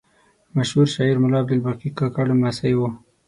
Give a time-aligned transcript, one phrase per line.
[0.55, 2.79] مشهور شاعر ملا عبدالباقي کاکړ لمسی و.